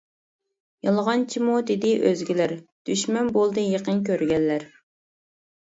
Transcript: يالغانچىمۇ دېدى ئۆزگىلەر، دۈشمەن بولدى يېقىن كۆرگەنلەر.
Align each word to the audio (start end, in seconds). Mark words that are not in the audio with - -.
يالغانچىمۇ 0.87 1.59
دېدى 1.67 1.91
ئۆزگىلەر، 2.09 2.55
دۈشمەن 2.91 3.33
بولدى 3.39 3.69
يېقىن 3.77 4.05
كۆرگەنلەر. 4.11 4.69